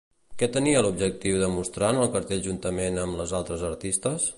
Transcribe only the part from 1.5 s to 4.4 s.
mostrar en el cartell juntament amb les altres artistes?